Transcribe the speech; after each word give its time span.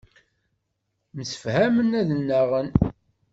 Msefhamen 1.17 1.91
ad 1.99 2.09
nnaɣen. 2.13 2.67